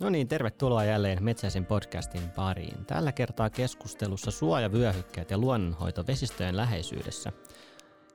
[0.00, 2.84] No niin, tervetuloa jälleen Metsäisen podcastin pariin.
[2.84, 7.32] Tällä kertaa keskustelussa suojavyöhykkeet ja luonnonhoito vesistöjen läheisyydessä.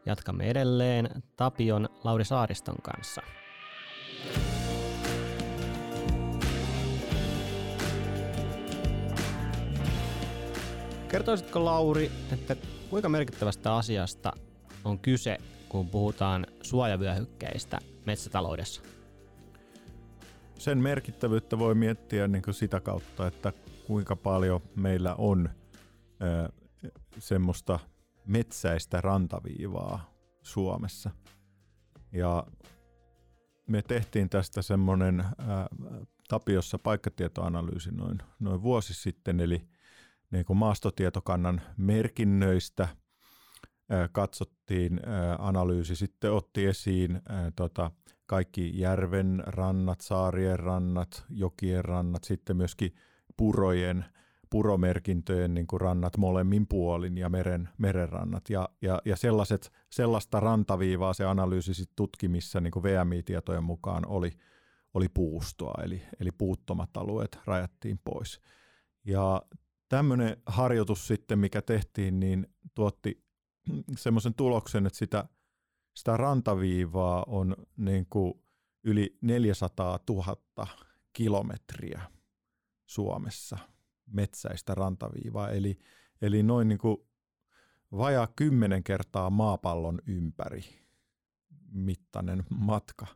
[0.05, 3.21] Jatkamme edelleen Tapion Lauri Saariston kanssa.
[11.07, 12.55] Kertoisitko Lauri, että
[12.89, 14.33] kuinka merkittävästä asiasta
[14.83, 15.38] on kyse,
[15.70, 18.81] kun puhutaan suojavyöhykkeistä metsätaloudessa?
[20.57, 23.54] Sen merkittävyyttä voi miettiä niin kuin sitä kautta, että
[23.87, 25.50] kuinka paljon meillä on
[26.21, 26.50] ö,
[27.19, 27.79] semmoista
[28.25, 30.13] metsäistä rantaviivaa
[30.43, 31.11] Suomessa.
[32.11, 32.47] Ja
[33.67, 35.25] me tehtiin tästä semmoinen
[36.27, 39.67] Tapiossa paikkatietoanalyysi noin, noin vuosi sitten, eli
[40.31, 42.88] niin kuin maastotietokannan merkinnöistä
[43.89, 47.91] ää, katsottiin, ää, analyysi sitten otti esiin ää, tota,
[48.25, 52.95] kaikki järven rannat, saarien rannat, jokien rannat, sitten myöskin
[53.38, 54.06] purojen,
[54.50, 58.49] puromerkintöjen niin kuin rannat molemmin puolin ja meren, merenrannat.
[58.49, 64.31] Ja, ja, ja sellaiset, sellaista rantaviivaa se analyysi sit tutki, missä niin VMI-tietojen mukaan oli,
[64.94, 68.42] oli puustoa, eli, eli puuttomat alueet rajattiin pois.
[69.05, 69.42] Ja
[69.89, 73.23] tämmöinen harjoitus sitten, mikä tehtiin, niin tuotti
[73.97, 75.25] semmoisen tuloksen, että sitä–
[75.95, 78.33] sitä rantaviivaa on niin kuin
[78.83, 80.67] yli 400 000
[81.13, 82.02] kilometriä
[82.85, 83.57] Suomessa
[84.07, 85.79] metsäistä rantaviivaa, eli,
[86.21, 86.97] eli noin niin kuin
[87.91, 90.61] vajaa kymmenen kertaa maapallon ympäri
[91.71, 93.07] mittainen matka.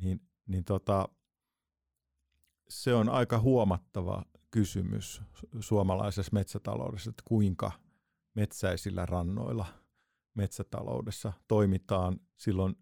[0.00, 1.08] Niin, niin tota,
[2.68, 5.22] se on aika huomattava kysymys
[5.60, 7.72] suomalaisessa metsätaloudessa, että kuinka
[8.34, 9.66] metsäisillä rannoilla–
[10.38, 12.74] metsätaloudessa toimitaan, silloin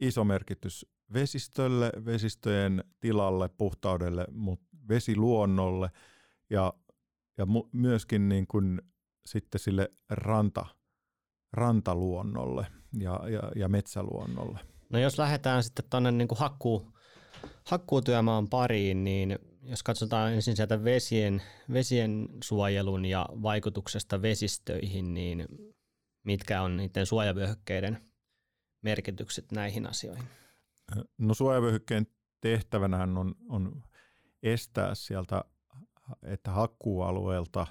[0.00, 5.90] iso merkitys vesistölle, vesistöjen tilalle, puhtaudelle, mutta vesiluonnolle
[6.50, 6.72] ja,
[7.38, 8.82] ja mu- myöskin niin kuin
[9.26, 10.66] sitten sille ranta,
[11.52, 12.66] rantaluonnolle
[12.98, 14.58] ja, ja, ja metsäluonnolle.
[14.90, 16.92] No jos lähdetään sitten tuonne niin hakkuu,
[17.64, 21.42] hakkuutyömaan pariin, niin jos katsotaan ensin sieltä vesien,
[21.72, 25.46] vesien suojelun ja vaikutuksesta vesistöihin, niin
[26.24, 28.12] mitkä on niiden suojavyöhykkeiden
[28.82, 30.24] merkitykset näihin asioihin?
[31.18, 32.06] No suojavyöhykkeen
[32.40, 33.82] tehtävänä on, on
[34.42, 35.44] estää sieltä,
[36.22, 37.66] että hakkuualueelta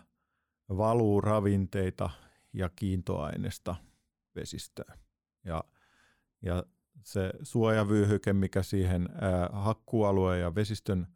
[0.69, 2.09] valuu ravinteita
[2.53, 3.75] ja kiintoaineista
[4.35, 4.99] vesistöön.
[5.45, 5.63] Ja,
[6.41, 6.63] ja
[7.03, 11.07] se suojavyöhyke, mikä siihen ää, hakkuualueen ja vesistön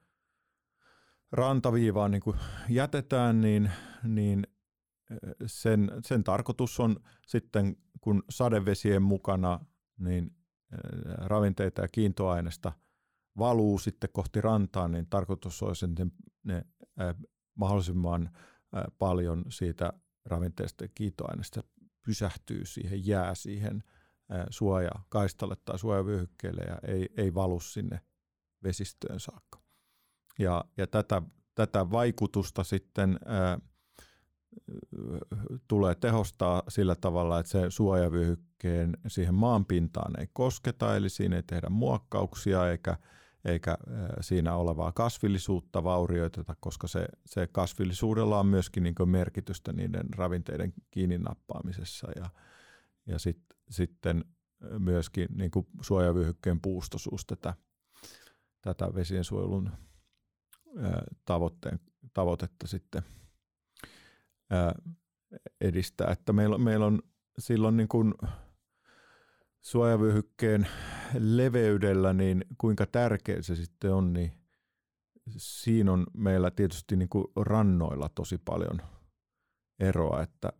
[1.31, 2.21] rantaviivaan niin
[2.69, 3.71] jätetään, niin,
[4.03, 4.47] niin
[5.45, 9.65] sen, sen tarkoitus on sitten, kun sadevesien mukana
[9.99, 10.35] niin
[11.17, 12.71] ravinteita ja kiintoaineista
[13.37, 16.05] valuu sitten kohti rantaa, niin tarkoitus olisi, että
[16.43, 16.65] ne,
[17.55, 18.29] mahdollisimman
[18.97, 19.93] paljon siitä
[20.25, 21.63] ravinteista ja kiintoaineista
[22.05, 23.83] pysähtyy siihen, jää siihen
[24.49, 28.01] suojakaistalle tai suojavyöhykkeelle ja ei, ei valu sinne
[28.63, 29.61] vesistöön saakka.
[30.39, 31.21] Ja, ja tätä,
[31.55, 33.19] tätä vaikutusta sitten
[35.67, 41.69] tulee tehostaa sillä tavalla, että se suojavyöhykkeen siihen maanpintaan ei kosketa, eli siinä ei tehdä
[41.69, 42.97] muokkauksia eikä,
[43.45, 43.77] eikä
[44.21, 51.17] siinä olevaa kasvillisuutta vaurioiteta, koska se, se kasvillisuudella on myöskin niin merkitystä niiden ravinteiden kiinni
[51.17, 52.29] nappaamisessa ja,
[53.05, 54.25] ja sit, sitten
[54.79, 55.51] myöskin niin
[55.81, 57.53] suojavyöhykkeen puustosuus tätä,
[58.61, 59.69] tätä vesiensuojelun
[61.25, 61.79] tavoitteen,
[62.13, 63.03] tavoitetta sitten–
[65.61, 66.11] edistää.
[66.11, 67.01] Että meillä, meillä on
[67.39, 68.13] silloin niin kuin
[69.61, 70.67] suojavyöhykkeen
[71.19, 74.31] leveydellä, niin kuinka tärkeä se sitten on, niin
[75.37, 78.81] siinä on meillä tietysti niin kuin rannoilla tosi paljon
[79.79, 80.53] eroa, että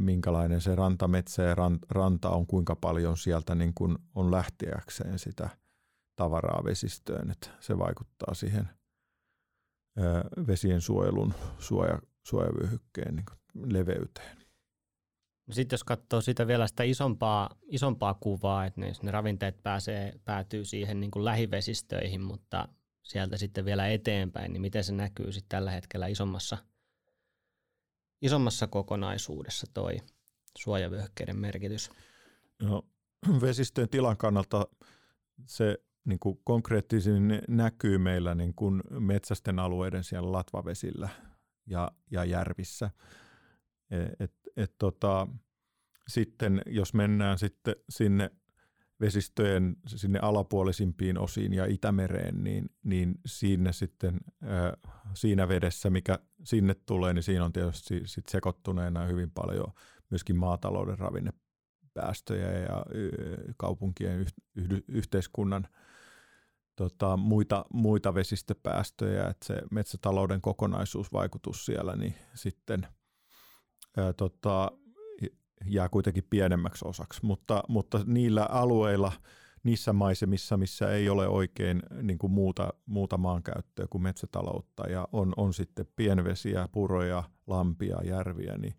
[0.00, 1.56] minkälainen se rantametsä ja
[1.90, 5.48] ranta on, kuinka paljon sieltä niin kuin on lähteäkseen sitä
[6.16, 8.68] tavaraa vesistöön, että se vaikuttaa siihen
[10.46, 14.36] vesien suojelun suoja, suojavyöhykkeen niin leveyteen.
[15.50, 20.64] Sitten jos katsoo sitä vielä sitä isompaa, isompaa kuvaa, että ne, ne ravinteet pääsee, päätyy
[20.64, 22.68] siihen niin kuin lähivesistöihin, mutta
[23.02, 26.58] sieltä sitten vielä eteenpäin, niin miten se näkyy sitten tällä hetkellä isommassa,
[28.22, 29.96] isommassa kokonaisuudessa toi
[30.58, 31.90] suojavyöhykkeiden merkitys?
[32.62, 32.82] No,
[33.40, 34.66] vesistöjen tilan kannalta
[35.44, 41.08] se niin kuin konkreettisin näkyy meillä niin kuin metsästen alueiden siellä latvavesillä–
[41.66, 42.90] ja, ja järvissä.
[43.90, 45.26] E, et, et tota,
[46.08, 48.30] sitten jos mennään sitten sinne
[49.00, 54.20] vesistöjen sinne alapuolisimpiin osiin ja Itämereen, niin, niin siinä sitten
[55.14, 59.72] siinä vedessä, mikä sinne tulee, niin siinä on tietysti sit sekoittuneena hyvin paljon
[60.10, 62.84] myöskin maatalouden ravinnepäästöjä ja
[63.56, 64.26] kaupunkien
[64.88, 65.68] yhteiskunnan
[66.76, 72.86] tota, muita, muita vesistöpäästöjä, että se metsätalouden kokonaisuusvaikutus siellä niin sitten
[73.96, 74.72] ää, tota,
[75.64, 79.12] jää kuitenkin pienemmäksi osaksi, mutta, mutta niillä alueilla,
[79.62, 85.32] niissä maisemissa, missä ei ole oikein niin kuin muuta, muuta maankäyttöä kuin metsätaloutta ja on,
[85.36, 88.74] on sitten pienvesiä, puroja, lampia, järviä, niin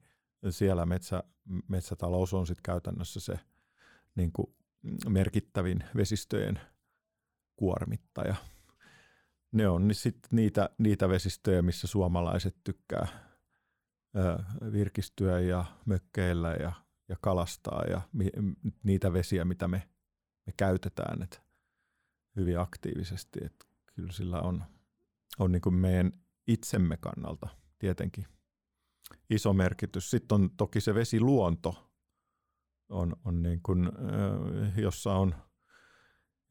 [0.49, 1.23] siellä metsä,
[1.67, 3.39] metsätalous on sitten käytännössä se
[4.15, 4.55] niin kuin
[5.09, 6.59] merkittävin vesistöjen
[7.57, 8.35] kuormittaja.
[9.51, 13.07] Ne on niin sit niitä, niitä vesistöjä, missä suomalaiset tykkää
[14.71, 16.71] virkistyä ja mökkeillä ja,
[17.09, 18.29] ja kalastaa ja mi,
[18.83, 19.89] niitä vesiä, mitä me,
[20.45, 21.41] me käytetään et
[22.35, 23.39] hyvin aktiivisesti.
[23.45, 24.63] Et kyllä sillä on,
[25.39, 26.11] on niin meidän
[26.47, 27.47] itsemme kannalta
[27.79, 28.25] tietenkin
[29.29, 30.09] iso merkitys.
[30.09, 31.93] Sitten on toki se vesiluonto,
[32.89, 33.89] on, on niin kuin,
[34.77, 35.35] jossa on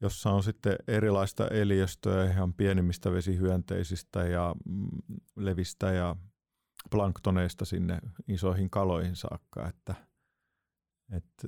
[0.01, 4.87] jossa on sitten erilaista eliöstöä ihan pienimmistä vesihyönteisistä ja mm,
[5.35, 6.15] levistä ja
[6.91, 9.95] planktoneista sinne isoihin kaloihin saakka, että,
[11.11, 11.47] että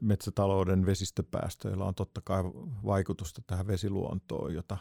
[0.00, 2.42] metsätalouden vesistöpäästöillä on totta kai
[2.84, 4.78] vaikutusta tähän vesiluontoon, jota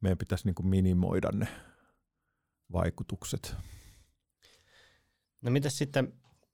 [0.00, 1.48] meidän pitäisi niin kuin minimoida ne
[2.72, 3.56] vaikutukset.
[5.42, 6.12] No mitä sitten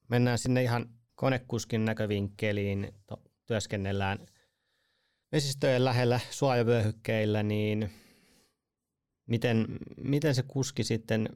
[0.09, 2.95] mennään sinne ihan konekuskin näkövinkkeliin,
[3.47, 4.27] työskennellään
[5.33, 7.91] vesistöjen lähellä suojavyöhykkeillä, niin
[9.27, 9.67] miten,
[9.97, 11.29] miten se kuski sitten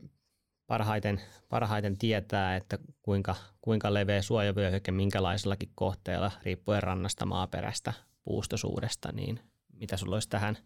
[0.66, 7.92] parhaiten, parhaiten tietää, että kuinka, kuinka leveä suojavyöhyke minkälaisellakin kohteella, riippuen rannasta, maaperästä,
[8.24, 9.40] puustosuudesta, niin
[9.72, 10.56] mitä sulla olisi tähän,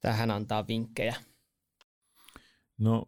[0.00, 1.14] tähän antaa vinkkejä?
[2.78, 3.04] No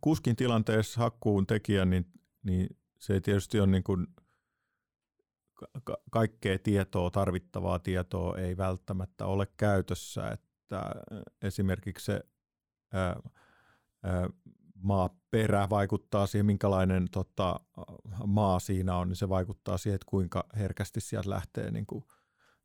[0.00, 2.06] kuskin tilanteessa hakkuun tekijä, niin,
[2.42, 4.06] niin se tietysti ole niin kuin
[5.84, 10.82] ka- kaikkea tietoa, tarvittavaa tietoa ei välttämättä ole käytössä, että
[11.42, 12.20] esimerkiksi se
[12.92, 13.16] ää,
[14.02, 14.30] ää,
[14.74, 17.60] maaperä vaikuttaa siihen, minkälainen tota,
[18.26, 22.04] maa siinä on, niin se vaikuttaa siihen, että kuinka herkästi sieltä lähtee niin kuin,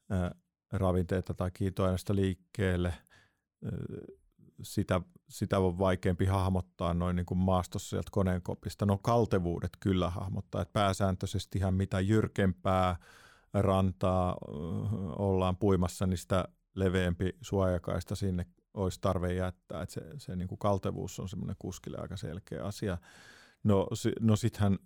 [0.10, 0.32] ää,
[0.72, 2.94] ravinteita tai kiitoaineista liikkeelle.
[4.64, 8.86] Sitä, sitä on vaikeampi hahmottaa noin niin kuin maastossa sieltä koneenkopista.
[8.86, 12.96] No kaltevuudet kyllä hahmottaa, että pääsääntöisesti ihan mitä jyrkempää
[13.54, 14.38] rantaa
[15.18, 19.82] ollaan puimassa, niin sitä leveämpi suojakaista sinne olisi tarve jättää.
[19.82, 22.98] Että se, se niin kuin kaltevuus on semmoinen kuskille aika selkeä asia.
[23.64, 23.88] No,
[24.20, 24.80] no sittenhän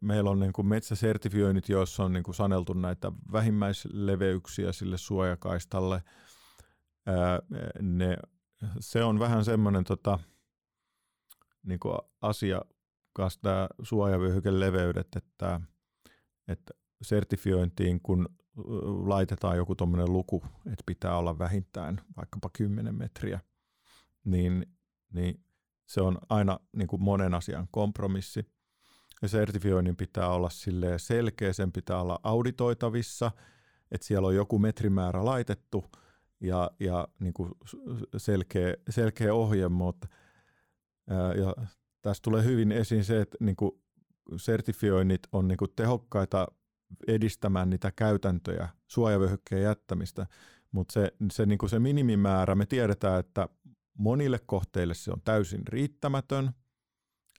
[0.00, 6.02] meillä on niin kuin metsäsertifioinnit, joissa on niin kuin saneltu näitä vähimmäisleveyksiä sille suojakaistalle.
[7.80, 8.16] Ne,
[8.80, 10.18] se on vähän semmoinen tota,
[11.62, 12.62] niin kuin asia,
[13.12, 15.60] kanssa tämä suojavyöhykeleveydet, että,
[16.48, 18.28] että sertifiointiin, kun
[19.06, 23.40] laitetaan joku tuommoinen luku, että pitää olla vähintään vaikkapa 10 metriä,
[24.24, 24.66] niin,
[25.12, 25.44] niin
[25.86, 28.54] se on aina niin kuin monen asian kompromissi.
[29.22, 30.50] Ja sertifioinnin pitää olla
[30.96, 33.30] selkeä, sen pitää olla auditoitavissa,
[33.90, 35.90] että siellä on joku metrimäärä laitettu
[36.46, 37.50] ja, ja niin kuin
[38.16, 40.08] selkeä, selkeä ohje, mutta
[41.10, 41.54] ää, ja
[42.02, 43.72] tässä tulee hyvin esiin se, että niin kuin
[44.36, 46.48] sertifioinnit on niin kuin tehokkaita
[47.06, 50.26] edistämään niitä käytäntöjä, suojavyöhykkeen jättämistä,
[50.72, 53.48] mutta se, se, niin kuin se minimimäärä, me tiedetään, että
[53.98, 56.50] monille kohteille se on täysin riittämätön.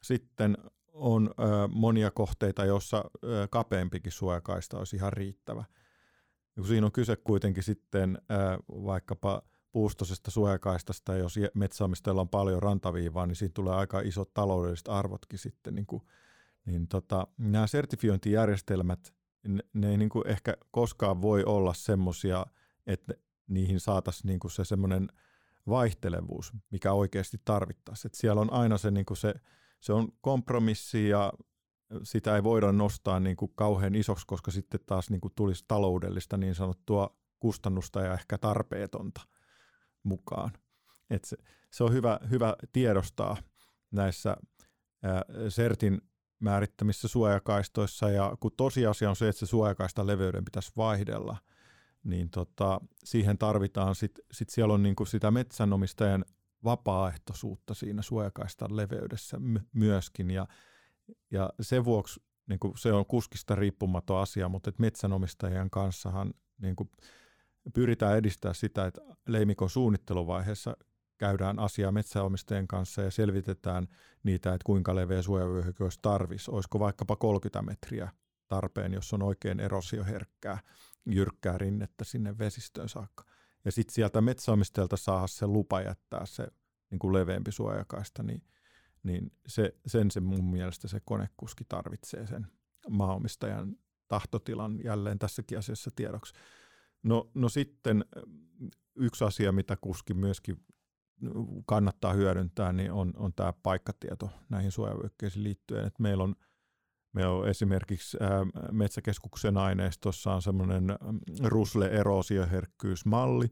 [0.04, 0.58] Sitten
[0.94, 3.04] on ö, monia kohteita, joissa
[3.50, 5.64] kapeampikin suojakaista olisi ihan riittävä.
[6.56, 8.36] Ja kun siinä on kyse kuitenkin sitten ö,
[8.70, 15.40] vaikkapa puustosesta suojakaistasta, jos metsäomistajalla on paljon rantaviivaa, niin siinä tulee aika isot taloudelliset arvotkin
[15.40, 15.76] sitten.
[15.76, 16.04] Niin, kuin,
[16.66, 19.14] niin tota, nämä sertifiointijärjestelmät
[19.48, 22.46] ne, ne ei niin kuin ehkä koskaan voi olla semmoisia,
[22.88, 23.14] että
[23.48, 25.08] niihin saataisiin niin kuin se semmoinen
[25.68, 28.10] vaihtelevuus, mikä oikeasti tarvittaisiin.
[28.10, 29.34] Että siellä on aina se, niin kuin se,
[29.80, 31.34] se on kompromissi ja
[32.04, 36.38] sitä ei voida nostaa niin kuin kauhean isoksi, koska sitten taas niin kuin tulisi taloudellista
[36.38, 39.22] niin sanottua kustannusta ja ehkä tarpeetonta
[40.04, 40.52] mukaan.
[41.10, 41.38] Et se,
[41.72, 43.38] se on hyvä, hyvä tiedostaa
[43.92, 44.38] näissä
[45.04, 46.02] ää, CERTin
[46.40, 51.38] määrittämissä suojakaistoissa ja kun tosiasia on se, että se suojakaistan leveyden pitäisi vaihdella,
[52.04, 56.26] niin tota, siihen tarvitaan sitten, sit siellä on niinku sitä metsänomistajan
[56.64, 59.38] vapaaehtoisuutta siinä suojakaistan leveydessä
[59.74, 60.48] myöskin ja,
[61.32, 66.90] ja sen vuoksi niin se on kuskista riippumaton asia, mutta et metsänomistajien kanssahan niin kuin
[67.74, 70.78] pyritään edistää sitä, että leimikon suunnitteluvaiheessa
[71.18, 73.88] käydään asiaa metsäomistajien kanssa ja selvitetään
[74.24, 76.50] niitä, että kuinka leveä suojavyöhyke olisi tarvis.
[76.50, 78.12] Olisiko vaikkapa 30 metriä
[78.48, 80.60] tarpeen, jos on oikein erosioherkkää,
[81.06, 83.26] jyrkkää rinnettä sinne vesistöön saakka.
[83.66, 86.48] Ja sitten sieltä metsäomistajalta saada se lupa jättää se
[86.90, 88.42] niin kuin leveämpi suojakaista, niin,
[89.06, 92.48] niin se, sen se mun mielestä se konekuski tarvitsee sen
[92.90, 93.76] maaomistajan
[94.08, 96.34] tahtotilan jälleen tässäkin asiassa tiedoksi.
[97.04, 98.06] No, no sitten
[98.96, 100.66] yksi asia, mitä kuski myöskin
[101.66, 105.86] kannattaa hyödyntää, niin on, on tämä paikkatieto näihin suojavyöhykkeisiin liittyen.
[105.86, 106.36] Et meillä on
[107.16, 108.18] Meillä on esimerkiksi
[108.72, 110.84] Metsäkeskuksen aineistossa on semmoinen
[111.44, 113.48] rusle-eroosioherkkyysmalli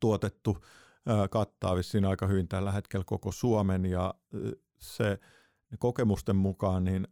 [0.00, 0.64] tuotettu, ää,
[1.30, 4.14] kattaa vissiin aika hyvin tällä hetkellä koko Suomen ja
[4.78, 5.18] se
[5.78, 7.08] kokemusten mukaan niin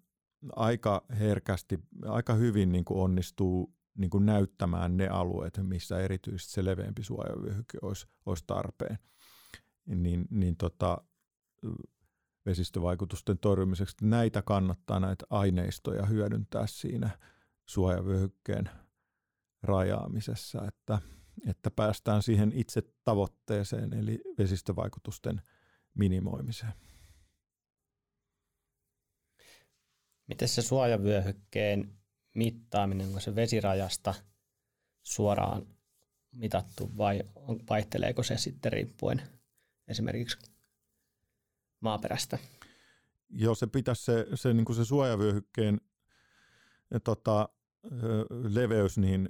[0.56, 6.64] aika herkästi, aika hyvin niin kuin onnistuu niin kuin näyttämään ne alueet, missä erityisesti se
[6.64, 8.98] leveämpi suojavyöhyke olisi, olisi tarpeen.
[9.86, 10.98] Niin, niin tota,
[12.46, 13.96] vesistövaikutusten torjumiseksi.
[14.02, 17.10] Näitä kannattaa näitä aineistoja hyödyntää siinä
[17.66, 18.70] suojavyöhykkeen
[19.62, 20.98] rajaamisessa, että,
[21.46, 25.42] että päästään siihen itse tavoitteeseen, eli vesistövaikutusten
[25.94, 26.72] minimoimiseen.
[30.26, 31.98] Miten se suojavyöhykkeen
[32.34, 34.14] mittaaminen, onko se vesirajasta
[35.02, 35.66] suoraan
[36.32, 37.22] mitattu vai
[37.70, 39.22] vaihteleeko se sitten riippuen
[39.88, 40.38] esimerkiksi
[41.80, 42.38] maaperästä.
[43.30, 45.80] Joo, se pitäisi se, se, niin kuin se suojavyöhykkeen
[47.04, 47.48] tota,
[48.30, 49.28] leveys, niin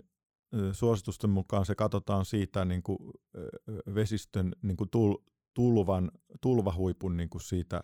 [0.72, 2.98] suositusten mukaan se katsotaan siitä niin kuin,
[3.94, 5.16] vesistön niin kuin tul,
[5.54, 7.82] tulvan, tulvahuipun niin kuin siitä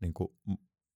[0.00, 0.28] niin kuin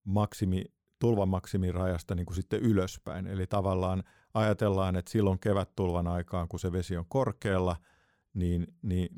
[0.05, 0.65] maksimi,
[0.99, 3.27] tulvan maksimirajasta niin kuin sitten ylöspäin.
[3.27, 4.03] Eli tavallaan
[4.35, 7.77] ajatellaan, että silloin kevättulvan aikaan, kun se vesi on korkealla,
[8.35, 9.09] niin, niin,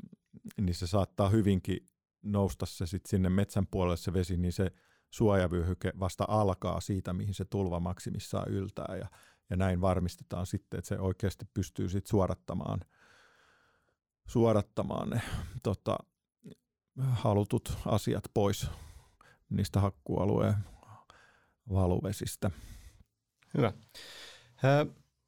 [0.61, 1.87] niin se saattaa hyvinkin
[2.21, 4.71] nousta se sitten sinne metsän puolelle se vesi, niin se
[5.09, 9.07] suojavyöhyke vasta alkaa siitä, mihin se tulva maksimissaan yltää ja,
[9.53, 12.79] ja näin varmistetaan sitten, että se oikeasti pystyy sitten suodattamaan,
[14.27, 15.21] suodattamaan ne
[15.63, 15.97] tota,
[16.97, 18.67] halutut asiat pois
[19.49, 20.55] niistä hakkualueen
[21.69, 22.51] valuvesistä.
[23.57, 23.73] Hyvä.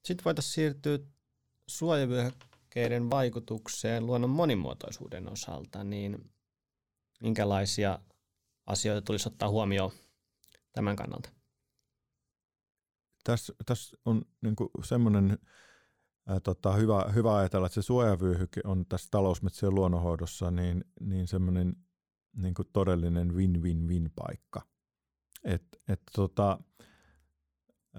[0.06, 1.00] Sitten voitaisiin siirtyä
[1.68, 6.32] suojavyöhykkeiden vaikutukseen luonnon monimuotoisuuden osalta, niin
[7.22, 8.00] minkälaisia
[8.66, 9.92] asioita tulisi ottaa huomioon
[10.74, 11.30] tämän kannalta?
[13.26, 15.38] Tässä, tässä on niin semmoinen
[16.44, 21.76] tota, hyvä, hyvä ajatella, että se suojavyöhyke on tässä talousmetsien luonnonhoidossa niin, niin semmoinen
[22.36, 24.62] niin todellinen win-win-win paikka.
[25.44, 26.60] Et, et, tota,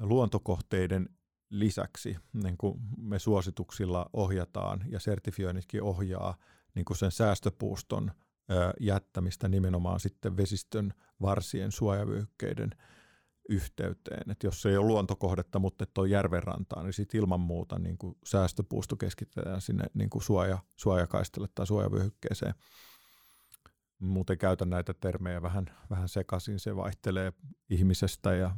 [0.00, 1.08] luontokohteiden
[1.50, 6.36] lisäksi niin kuin me suosituksilla ohjataan ja sertifioinnitkin ohjaa
[6.74, 8.10] niin kuin sen säästöpuuston–
[8.80, 12.70] jättämistä nimenomaan sitten vesistön varsien suojavyöhykkeiden
[13.48, 14.30] yhteyteen.
[14.30, 18.16] Et jos ei ole luontokohdetta, mutta et ole järvenrantaa, niin sitten ilman muuta niin kuin
[18.24, 22.54] säästöpuusto keskitetään sinne niin kuin suoja, suojakaistelle tai suojavyöhykkeeseen.
[23.98, 26.60] Muuten käytän näitä termejä vähän, vähän sekaisin.
[26.60, 27.32] Se vaihtelee
[27.70, 28.56] ihmisestä ja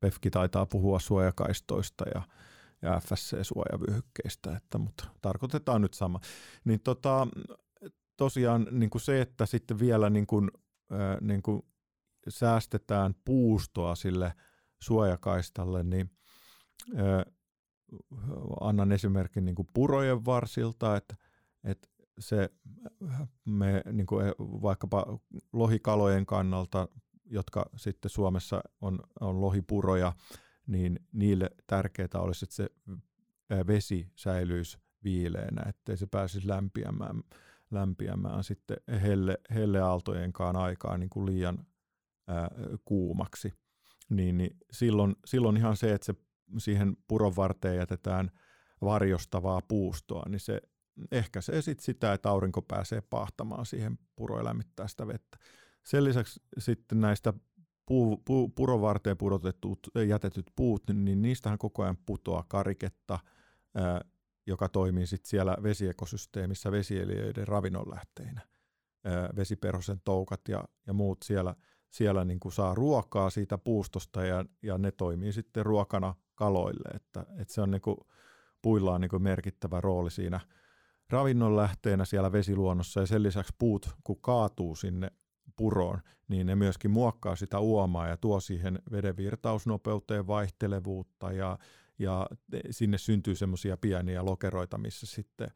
[0.00, 2.22] PEFKI taitaa puhua suojakaistoista ja,
[2.82, 6.20] ja FSC-suojavyöhykkeistä, että, mutta tarkoitetaan nyt sama.
[6.64, 7.26] Niin tota,
[8.16, 10.50] tosiaan niin kuin se, että sitten vielä niin kuin,
[11.20, 11.62] niin kuin
[12.28, 14.32] säästetään puustoa sille
[14.82, 16.10] suojakaistalle, niin
[16.98, 17.34] äh,
[18.60, 21.16] annan esimerkin niin kuin purojen varsilta, että,
[21.64, 22.50] että se
[23.44, 25.18] me niin kuin vaikkapa
[25.52, 26.88] lohikalojen kannalta,
[27.24, 30.12] jotka sitten Suomessa on, on lohipuroja,
[30.66, 32.70] niin niille tärkeää olisi, että se
[33.66, 37.22] vesi säilyisi viileänä, ettei se pääsisi lämpiämään
[37.70, 41.66] lämpiämään sitten helle, helleaaltojenkaan aikaa niin kuin liian
[42.30, 42.50] ää,
[42.84, 43.52] kuumaksi.
[44.10, 46.14] Niin, niin silloin, silloin ihan se, että se
[46.58, 48.30] siihen puron varteen jätetään
[48.80, 50.60] varjostavaa puustoa, niin se
[51.12, 53.98] ehkäisee sit sitä, että aurinko pääsee pahtamaan siihen
[54.86, 55.38] sitä vettä.
[55.84, 57.32] Sen lisäksi sitten näistä
[57.86, 63.18] puu, puu, puron varteen pudotetut, jätetyt puut, niin niistähän koko ajan putoaa kariketta,
[63.74, 64.00] ää,
[64.46, 68.40] joka toimii sit siellä vesiekosysteemissä vesieliöiden ravinnonlähteinä.
[69.36, 71.54] Vesiperhosen toukat ja, ja muut siellä,
[71.90, 76.88] siellä niin kuin saa ruokaa siitä puustosta ja, ja ne toimii sitten ruokana kaloille.
[76.94, 77.96] Että, että se on niin kuin,
[78.62, 80.40] puilla on niin kuin merkittävä rooli siinä
[81.10, 85.10] ravinnonlähteenä siellä vesiluonnossa ja sen lisäksi puut, kun kaatuu sinne
[85.56, 91.58] puroon, niin ne myöskin muokkaa sitä uomaa ja tuo siihen veden virtausnopeuteen vaihtelevuutta ja,
[91.98, 92.26] ja
[92.70, 95.48] sinne syntyy semmoisia pieniä lokeroita, missä sitten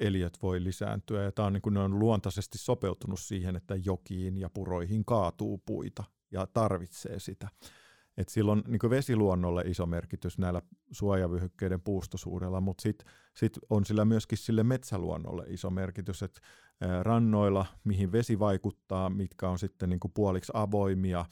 [0.00, 1.22] eliöt voi lisääntyä.
[1.22, 5.58] Ja tämä on, niin kuin, ne on luontaisesti sopeutunut siihen, että jokiin ja puroihin kaatuu
[5.58, 7.48] puita ja tarvitsee sitä.
[8.16, 14.04] Et sillä on niin vesiluonnolle iso merkitys näillä suojavyhykkeiden puustosuudella, mutta sitten sit on sillä
[14.04, 16.40] myöskin sille metsäluonnolle iso merkitys, että
[17.02, 21.24] rannoilla, mihin vesi vaikuttaa, mitkä on sitten niin puoliksi avoimia,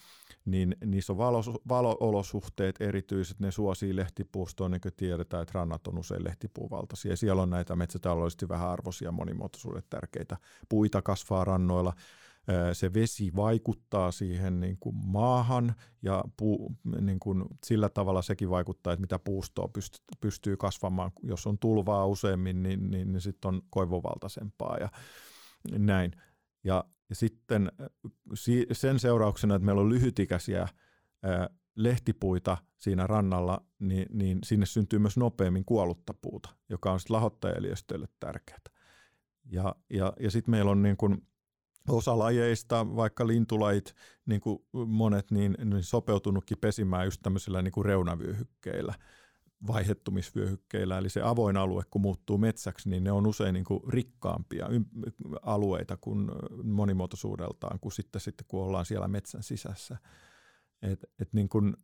[0.45, 5.99] niin niissä on valo, valoolosuhteet erityiset, ne suosii lehtipuustoon, niin kuin tiedetään, että rannat on
[5.99, 7.13] usein lehtipuuvaltaisia.
[7.13, 10.37] Ja siellä on näitä metsätaloudellisesti vähän arvoisia monimuotoisuudet tärkeitä
[10.69, 11.93] puita kasvaa rannoilla
[12.73, 18.93] se vesi vaikuttaa siihen niin kuin maahan ja puu, niin kuin sillä tavalla sekin vaikuttaa,
[18.93, 21.13] että mitä puustoa pystyy, pystyy kasvamaan.
[21.23, 24.89] Jos on tulvaa useammin, niin, niin, niin sitten on koivovaltaisempaa ja
[25.79, 26.13] näin.
[26.65, 27.73] Ja, ja sitten
[28.73, 30.69] sen seurauksena, että meillä on lyhytikäisiä
[31.75, 38.09] lehtipuita siinä rannalla, niin, niin sinne syntyy myös nopeammin kuollutta puuta, joka on sitten lahottajaeliöstölle
[38.21, 38.61] tärkeää.
[39.45, 41.27] Ja, ja, ja sitten meillä on niin kuin
[41.89, 43.95] osa lajeista, vaikka lintulajit,
[44.27, 48.95] niin kuin monet, niin, niin sopeutunutkin pesimään just tämmöisillä niin kuin reunavyöhykkeillä,
[49.67, 50.99] vaihettumisvyöhykkeillä.
[50.99, 54.67] Eli se avoin alue, kun muuttuu metsäksi, niin ne on usein niin kuin rikkaampia
[55.43, 56.31] alueita kuin
[56.63, 59.97] monimuotoisuudeltaan kuin sitten, sitten kun ollaan siellä metsän sisässä.
[60.83, 61.77] Et, et niin kuin,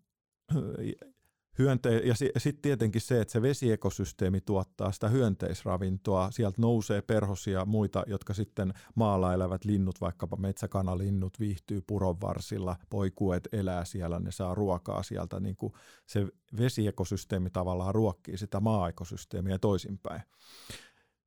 [1.58, 7.64] hyönte- ja sitten tietenkin se, että se vesiekosysteemi tuottaa sitä hyönteisravintoa, sieltä nousee perhosia ja
[7.64, 14.32] muita, jotka sitten maalla elävät linnut, vaikkapa metsäkanalinnut viihtyy puron varsilla, poikuet elää siellä, ne
[14.32, 15.72] saa ruokaa sieltä, niin kuin
[16.06, 16.26] se
[16.58, 20.22] vesiekosysteemi tavallaan ruokkii sitä maa-ekosysteemiä toisinpäin.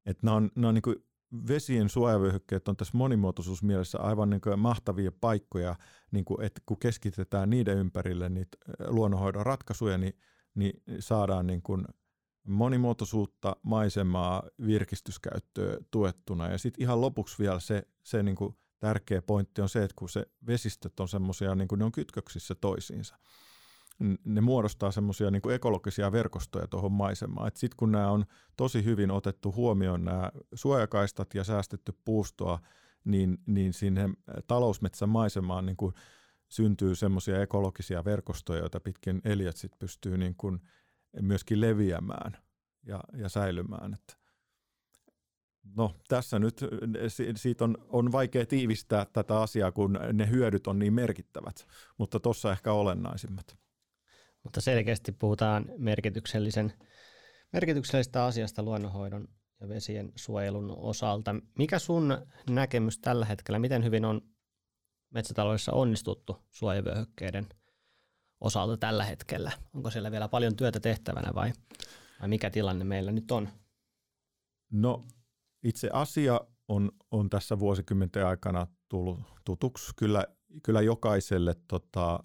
[0.06, 0.96] Et nämä on, nämä on niin kuin
[1.48, 5.76] vesien suojavyöhykkeet on tässä monimuotoisuusmielessä aivan niin kuin mahtavia paikkoja,
[6.12, 10.14] niin kuin, että kun keskitetään niiden ympärille niitä luonnonhoidon ratkaisuja, niin,
[10.56, 11.86] niin saadaan niin kuin
[12.48, 16.50] monimuotoisuutta, maisemaa, virkistyskäyttöä tuettuna.
[16.50, 20.10] Ja sitten ihan lopuksi vielä se, se niin kuin tärkeä pointti on se, että kun
[20.10, 23.18] se vesistöt on semmoisia, niin kuin ne on kytköksissä toisiinsa–
[24.26, 27.52] ne muodostaa semmoisia niin ekologisia verkostoja tuohon maisemaan.
[27.56, 28.26] Sitten kun nämä on
[28.58, 32.60] tosi hyvin otettu huomioon, nämä suojakaistat ja säästetty puustoa,
[33.04, 34.10] niin, niin sinne
[34.48, 35.94] talousmetsän maisemaan niin kuin
[36.50, 40.60] syntyy semmoisia ekologisia verkostoja, joita pitkin eliöt sit pystyy niin kuin
[41.22, 42.38] myöskin leviämään
[42.84, 43.94] ja, ja säilymään.
[43.94, 44.24] Että
[45.76, 46.62] No tässä nyt
[47.36, 52.52] siitä on, on vaikea tiivistää tätä asiaa, kun ne hyödyt on niin merkittävät, mutta tuossa
[52.52, 53.63] ehkä olennaisimmat.
[54.44, 56.74] Mutta selkeästi puhutaan merkityksellisen,
[57.54, 59.28] merkityksellisestä asiasta luonnonhoidon
[59.62, 61.36] ja vesien suojelun osalta.
[61.58, 62.18] Mikä sun
[62.50, 64.22] näkemys tällä hetkellä, miten hyvin on
[65.10, 67.50] metsätaloudessa onnistuttu suojavyöhykkeiden
[68.42, 69.52] osalta tällä hetkellä?
[69.74, 71.54] Onko siellä vielä paljon työtä tehtävänä vai,
[72.20, 73.50] vai mikä tilanne meillä nyt on?
[74.72, 75.04] No
[75.64, 80.26] itse asia on, on tässä vuosikymmenten aikana tullut tutuksi kyllä,
[80.64, 82.20] kyllä jokaiselle tota,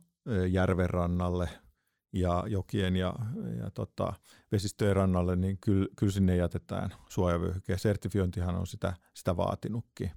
[0.50, 1.48] järvenrannalle–
[2.12, 3.14] ja jokien ja,
[3.58, 4.12] ja tota,
[4.52, 7.72] vesistöjen rannalle, niin kyllä, kyllä sinne jätetään suojavyöhyke.
[7.72, 10.10] Ja sertifiointihan on sitä, sitä vaatinutkin.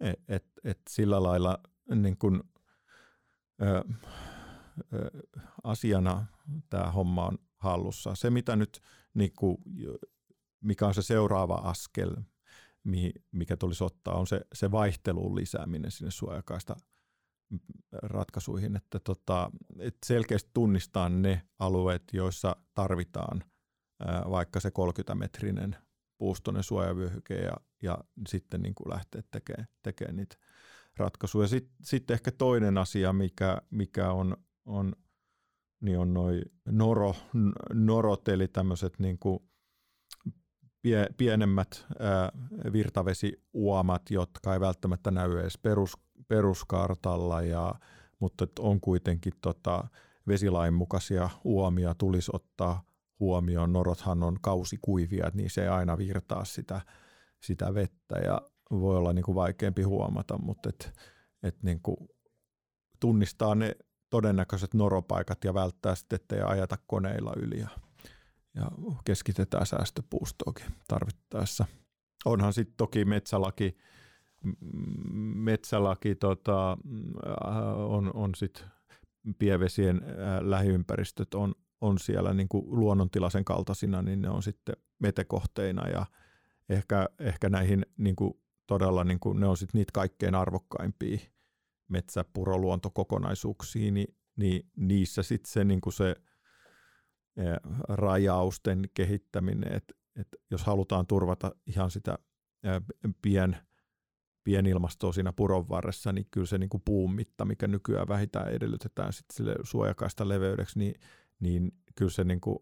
[0.00, 1.58] Et, et, et sillä lailla
[1.94, 2.44] niin kun,
[3.62, 3.84] ö,
[4.92, 5.10] ö,
[5.64, 6.26] asiana
[6.70, 8.14] tämä homma on hallussa.
[8.14, 8.80] Se, mitä nyt,
[9.14, 9.58] niin kun,
[10.60, 12.16] mikä on se seuraava askel,
[13.32, 16.76] mikä tulisi ottaa, on se, se vaihtelun lisääminen sinne suojakaista
[17.92, 23.44] ratkaisuihin, että tota, et selkeästi tunnistaa ne alueet, joissa tarvitaan
[24.00, 25.76] ää, vaikka se 30-metrinen
[26.18, 30.36] puustonen suojavyöhyke ja, ja sitten niin kuin lähteä tekemään, tekemään niitä
[30.96, 31.48] ratkaisuja.
[31.48, 34.92] Sitten sit ehkä toinen asia, mikä, mikä on, on,
[35.80, 37.14] niin on noin noro,
[37.72, 39.38] norot, eli tämmöiset niin kuin
[40.82, 42.32] pie, pienemmät ää,
[42.72, 45.92] virtavesiuomat, jotka ei välttämättä näy edes perus,
[46.28, 47.74] peruskartalla, ja,
[48.20, 49.88] mutta on kuitenkin tota,
[50.28, 52.82] vesilain mukaisia uomia tulisi ottaa
[53.20, 53.72] huomioon.
[53.72, 56.80] Norothan on kausikuivia, niin se ei aina virtaa sitä,
[57.40, 60.92] sitä vettä ja voi olla niin kuin vaikeampi huomata, mutta et,
[61.42, 61.96] et niin kuin
[63.00, 63.76] tunnistaa ne
[64.10, 67.68] todennäköiset noropaikat ja välttää sitten, ettei ajata koneilla yli ja,
[68.54, 68.70] ja
[69.04, 71.66] keskitetään säästöpuustoakin tarvittaessa.
[72.24, 73.78] Onhan sitten toki metsälaki
[75.34, 78.64] metsälaki tota, äh, on, on sit
[79.38, 85.88] pievesien äh, lähiympäristöt on, on siellä niin kuin luonnontilaisen kaltaisina, niin ne on sitten metekohteina
[85.88, 86.06] ja
[86.68, 88.34] ehkä, ehkä näihin niin kuin
[88.66, 91.18] todella niin kuin, ne on sitten niitä kaikkein arvokkaimpia
[91.88, 96.16] metsäpuroluontokokonaisuuksia, niin, niin niissä sitten se, niin kuin se
[97.88, 102.18] rajausten kehittäminen, että et jos halutaan turvata ihan sitä
[103.22, 103.56] pien,
[104.48, 109.12] pienilmastoa siinä puron varressa, niin kyllä se niin kuin puun mitta, mikä nykyään vähintään edellytetään
[109.12, 110.94] sit sille suojakaista leveydeksi, niin,
[111.40, 112.58] niin kyllä se niin kuin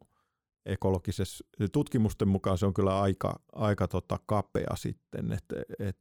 [0.64, 5.96] ekologisessa tutkimusten mukaan se on kyllä aika, aika tota kapea sitten, että et,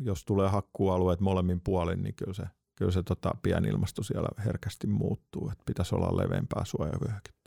[0.00, 5.48] jos tulee hakkuualueet molemmin puolin, niin kyllä se, kyllä se tota pienilmasto siellä herkästi muuttuu,
[5.52, 7.43] että pitäisi olla leveämpää suojavyöhykettä.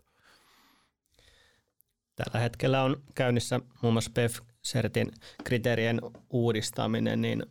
[2.18, 5.12] Tällä hetkellä on käynnissä muun muassa PEF-sertin
[5.44, 7.44] kriteerien uudistaminen, niin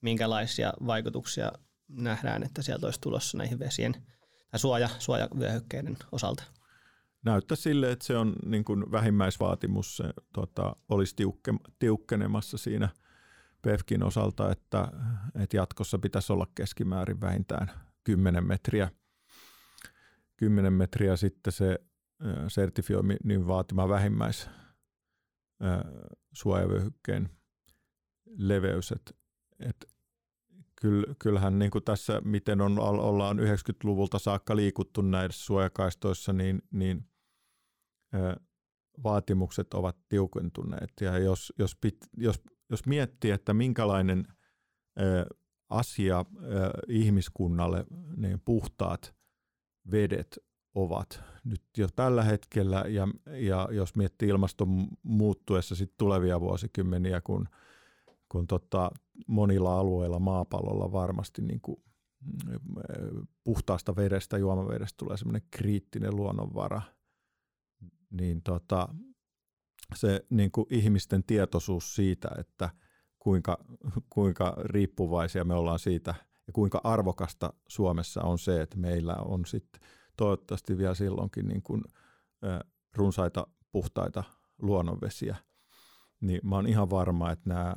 [0.00, 1.52] minkälaisia vaikutuksia
[1.88, 3.92] nähdään, että sieltä olisi tulossa näihin vesien
[4.50, 6.42] tai suoja, suojavyöhykkeiden osalta?
[7.24, 12.88] Näyttää sille, että se on niin kuin vähimmäisvaatimus, se tota, olisi tiukke, tiukkenemassa siinä
[13.62, 14.88] PEFKin osalta, että,
[15.42, 17.70] että jatkossa pitäisi olla keskimäärin vähintään
[18.04, 18.90] 10 metriä.
[20.36, 21.78] 10 metriä sitten se
[22.48, 24.50] sertifioinnin vaatima vähimmäis
[26.32, 27.28] suojavyöhykkeen
[28.36, 28.92] leveys.
[28.92, 29.16] Et,
[29.60, 29.92] et
[31.18, 37.08] kyllähän niin kuin tässä, miten on, ollaan 90-luvulta saakka liikuttu näissä suojakaistoissa, niin, niin
[39.02, 40.92] vaatimukset ovat tiukentuneet.
[41.00, 44.26] Ja jos, jos, pit, jos, jos miettii, että minkälainen
[45.68, 46.24] asia
[46.88, 47.84] ihmiskunnalle
[48.16, 49.14] ne puhtaat
[49.90, 50.38] vedet
[50.74, 57.48] ovat nyt jo tällä hetkellä, ja, ja jos miettii ilmaston muuttuessa sit tulevia vuosikymmeniä, kun,
[58.28, 58.90] kun tota,
[59.26, 61.82] monilla alueilla maapallolla varmasti niin kuin,
[63.44, 66.82] puhtaasta vedestä, juomavedestä tulee semmoinen kriittinen luonnonvara,
[68.10, 68.88] niin tota,
[69.94, 72.70] se niin kuin ihmisten tietoisuus siitä, että
[73.18, 73.64] kuinka,
[74.10, 76.14] kuinka riippuvaisia me ollaan siitä
[76.46, 79.80] ja kuinka arvokasta Suomessa on se, että meillä on sitten
[80.16, 81.82] toivottavasti vielä silloinkin niin kuin,
[82.96, 84.24] runsaita puhtaita
[84.62, 85.36] luonnonvesiä,
[86.20, 87.74] niin mä oon ihan varma, että nämä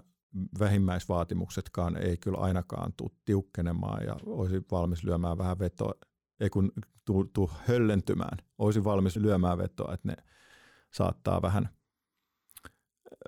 [0.60, 5.94] vähimmäisvaatimuksetkaan ei kyllä ainakaan tule tiukkenemaan ja olisi valmis lyömään vähän vetoa,
[6.40, 6.72] ei kun
[7.06, 10.16] tuu, tuu höllentymään, olisi valmis lyömään vetoa, että ne
[10.94, 11.70] saattaa vähän,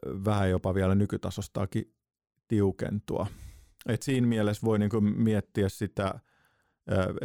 [0.06, 1.96] vähän jopa vielä nykytasostaakin
[2.48, 3.28] tiukentua.
[3.86, 6.20] Et siinä mielessä voi niinku miettiä sitä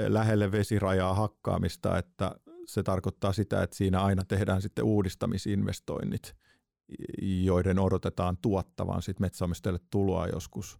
[0.09, 2.35] lähelle vesirajaa hakkaamista, että
[2.66, 6.37] se tarkoittaa sitä, että siinä aina tehdään sitten uudistamisinvestoinnit,
[7.22, 10.79] joiden odotetaan tuottavan sit metsäomistajille tuloa joskus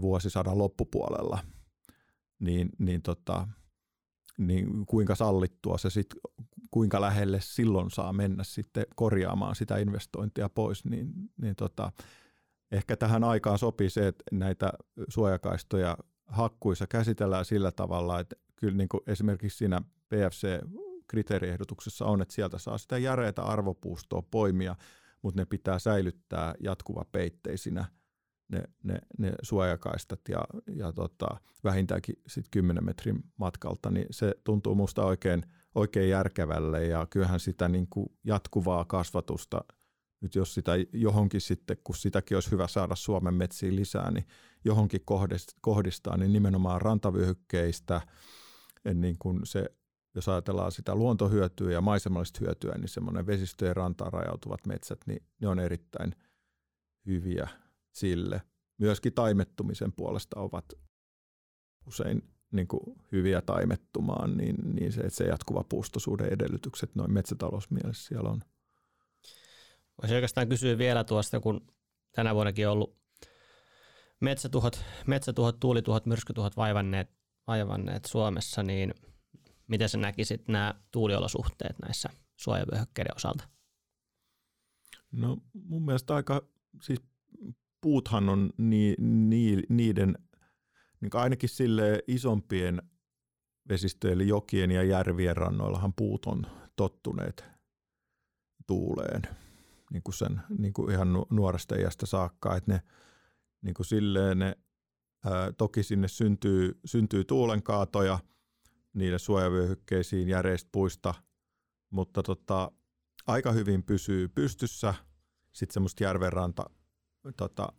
[0.00, 1.38] vuosisadan loppupuolella.
[2.38, 3.48] Niin, niin, tota,
[4.38, 6.20] niin kuinka sallittua se sitten,
[6.70, 11.92] kuinka lähelle silloin saa mennä sitten korjaamaan sitä investointia pois, niin, niin tota,
[12.72, 14.72] ehkä tähän aikaan sopii se, että näitä
[15.08, 22.58] suojakaistoja hakkuissa käsitellään sillä tavalla, että kyllä niin kuin esimerkiksi siinä PFC-kriteeriehdotuksessa on, että sieltä
[22.58, 24.76] saa sitä järeitä arvopuustoa poimia,
[25.22, 27.84] mutta ne pitää säilyttää jatkuva peitteisinä
[28.48, 30.44] ne, ne, ne suojakaistat ja,
[30.76, 31.28] ja tota,
[31.64, 35.42] vähintäänkin sit 10 metrin matkalta, niin se tuntuu musta oikein,
[35.74, 39.64] oikein järkevälle ja kyllähän sitä niin kuin jatkuvaa kasvatusta–
[40.24, 44.26] nyt jos sitä johonkin sitten, kun sitäkin olisi hyvä saada Suomen metsiin lisää, niin
[44.64, 45.00] johonkin
[45.60, 48.00] kohdistaa, niin nimenomaan rantavyöhykkeistä,
[48.94, 49.64] niin kun se,
[50.14, 55.48] jos ajatellaan sitä luontohyötyä ja maisemallista hyötyä, niin semmoinen vesistöjen rantaan rajautuvat metsät, niin ne
[55.48, 56.14] on erittäin
[57.06, 57.48] hyviä
[57.92, 58.42] sille.
[58.78, 60.64] Myöskin taimettumisen puolesta ovat
[61.86, 62.22] usein
[62.52, 68.30] niin kuin hyviä taimettumaan, niin, niin se, että se jatkuva puustosuuden edellytykset noin metsätalousmielessä siellä
[68.30, 68.40] on–
[70.02, 71.66] Voisi oikeastaan kysyä vielä tuosta, kun
[72.12, 72.96] tänä vuonnakin on ollut
[74.20, 77.10] metsätuhot, metsätuhot tuulituhot, myrskytuhot vaivanneet,
[77.46, 78.94] vaivanneet Suomessa, niin
[79.68, 83.48] miten sä näkisit nämä tuuliolosuhteet näissä suojavyöhykkeiden osalta?
[85.12, 86.42] No mun mielestä aika,
[86.82, 87.00] siis
[87.80, 90.18] puuthan on ni, ni, niiden
[91.00, 92.82] niin ainakin sille isompien
[93.68, 96.46] vesistöjen, eli jokien ja järvien rannoillahan puut on
[96.76, 97.44] tottuneet
[98.66, 99.22] tuuleen
[99.92, 102.82] niin kuin sen niin kuin ihan nuoresta iästä saakka, että ne
[103.64, 104.56] niin kuin silleen ne,
[105.24, 108.18] ää, toki sinne syntyy, syntyy tuulenkaatoja
[108.94, 111.14] niille suojavyöhykkeisiin järeistä puista,
[111.90, 112.72] mutta tota,
[113.26, 114.94] aika hyvin pysyy pystyssä
[115.52, 116.64] sitten semmoista järvenranta
[117.36, 117.72] tota,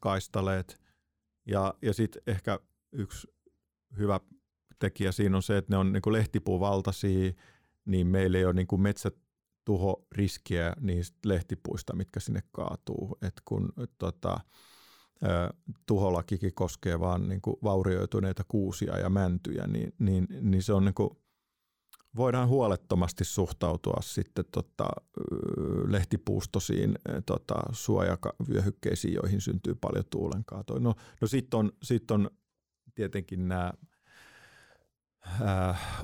[0.00, 0.80] kaistaleet
[1.46, 2.60] ja, ja sitten ehkä
[2.92, 3.28] yksi
[3.98, 4.20] hyvä
[4.78, 7.32] tekijä siinä on se, että ne on niin lehtipuuvaltaisia,
[7.84, 9.14] niin meillä ei ole niin kuin metsät
[9.64, 13.18] tuhoriskiä niistä lehtipuista, mitkä sinne kaatuu.
[13.22, 14.40] Et kun tota,
[15.86, 20.94] tuholakikin koskee vaan niin kuin vaurioituneita kuusia ja mäntyjä, niin, niin, niin se on niin
[20.94, 21.10] kuin
[22.16, 24.88] voidaan huolettomasti suhtautua sitten tota,
[25.86, 30.80] lehtipuustosiin tota, suojavyöhykkeisiin, joihin syntyy paljon tuulenkaatoja.
[30.80, 32.30] No, no sitten on, sit on
[32.94, 33.72] tietenkin nämä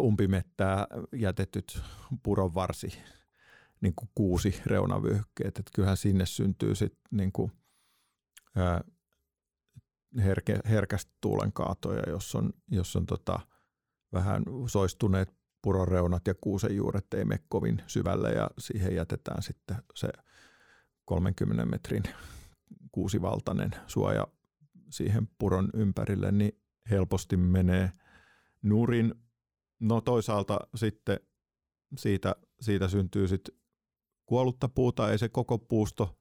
[0.01, 1.81] umpimettää jätetyt
[2.23, 2.99] puronvarsi
[3.81, 5.59] niin kuin kuusi reunavyöhykkeet.
[5.59, 7.33] että kyllähän sinne syntyy sitten niin
[10.19, 13.41] herke, herkästi tuulenkaatoja, jos on, jos on tota,
[14.13, 20.09] vähän soistuneet puroreunat ja kuusen juuret ei mene kovin syvälle ja siihen jätetään sitten se
[21.05, 22.03] 30 metrin
[22.93, 24.27] kuusivaltainen suoja
[24.91, 27.93] siihen puron ympärille, niin helposti menee
[28.63, 29.15] nurin.
[29.81, 31.21] No toisaalta sitten
[31.97, 33.55] siitä, siitä syntyy sitten
[34.27, 36.19] kuollutta puuta, ei se koko puusto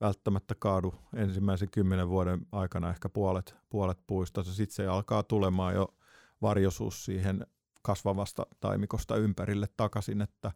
[0.00, 4.42] välttämättä kaadu ensimmäisen kymmenen vuoden aikana ehkä puolet, puolet puista.
[4.42, 5.94] Sitten se alkaa tulemaan jo
[6.42, 7.46] varjosuus siihen
[7.82, 10.52] kasvavasta taimikosta ympärille takaisin, että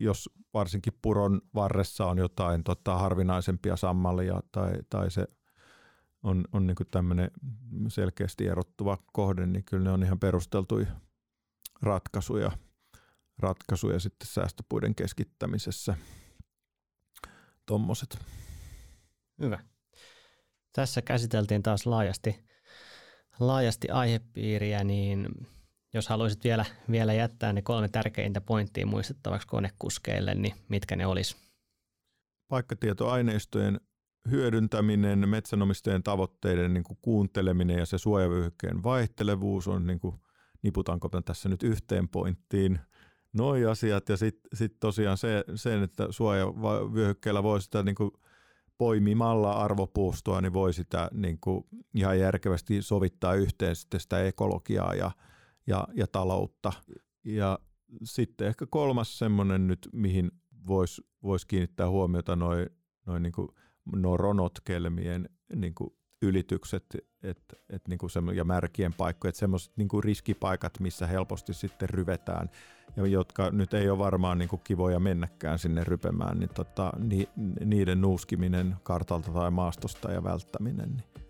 [0.00, 5.26] jos varsinkin puron varressa on jotain tota, harvinaisempia sammalia tai, tai se
[6.22, 7.30] on, on niin tämmöinen
[7.88, 10.86] selkeästi erottuva kohde, niin kyllä ne on ihan perusteltuja
[11.82, 12.52] ratkaisuja,
[13.38, 15.94] ratkaisuja sitten säästöpuiden keskittämisessä.
[17.66, 18.18] Tommoset.
[19.40, 19.58] Hyvä.
[20.72, 22.44] Tässä käsiteltiin taas laajasti,
[23.40, 25.28] laajasti aihepiiriä, niin
[25.94, 31.36] jos haluaisit vielä, vielä jättää ne kolme tärkeintä pointtia muistettavaksi konekuskeille, niin mitkä ne olisi?
[32.48, 33.80] Paikkatietoaineistojen
[34.30, 40.20] hyödyntäminen, metsänomistajien tavoitteiden niin kuin kuunteleminen ja se suojavyöhykkeen vaihtelevuus on, niin kuin,
[40.62, 42.80] niputanko tässä nyt yhteen pointtiin,
[43.32, 48.10] noi asiat ja sitten sit tosiaan se, sen, että suojavyöhykkeellä voi sitä niin kuin
[48.78, 51.64] poimimalla arvopuustoa, niin voi sitä niin kuin
[51.94, 55.10] ihan järkevästi sovittaa yhteen sitten sitä ekologiaa ja,
[55.66, 56.72] ja, ja taloutta.
[57.24, 57.58] Ja
[58.04, 60.30] sitten ehkä kolmas semmoinen nyt, mihin
[60.66, 62.66] voisi vois kiinnittää huomiota noin
[63.06, 63.32] noi niin
[63.96, 65.90] no ronotkelmien niin kuin
[66.22, 66.84] ylitykset
[67.22, 67.38] et,
[67.70, 72.50] et niin kuin ja märkien paikkoja, että semmoiset niin riskipaikat, missä helposti sitten ryvetään
[72.96, 77.28] ja jotka nyt ei ole varmaan niin kuin kivoja mennäkään sinne rypemään, niin tota, ni,
[77.64, 81.28] niiden nuuskiminen kartalta tai maastosta ja välttäminen niin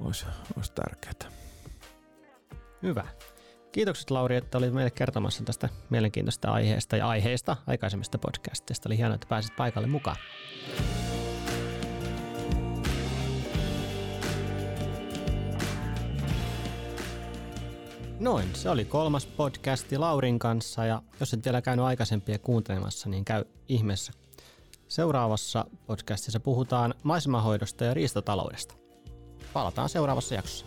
[0.00, 0.26] olisi,
[0.56, 1.32] olisi tärkeää.
[2.82, 3.06] Hyvä.
[3.72, 8.88] Kiitokset Lauri, että olit meille kertomassa tästä mielenkiintoista aiheesta ja aiheesta aikaisemmista podcastista.
[8.88, 10.16] Oli hienoa, että pääsit paikalle mukaan.
[18.22, 23.24] Noin, se oli kolmas podcasti Laurin kanssa ja jos et vielä käynyt aikaisempia kuuntelemassa, niin
[23.24, 24.12] käy ihmeessä.
[24.88, 28.74] Seuraavassa podcastissa puhutaan maisemahoidosta ja riistataloudesta.
[29.52, 30.66] Palataan seuraavassa jaksossa.